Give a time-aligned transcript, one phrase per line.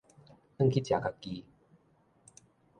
[0.03, 0.03] 轉
[0.71, 1.45] 去食家己